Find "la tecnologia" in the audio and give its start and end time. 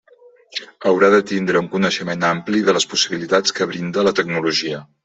4.11-4.87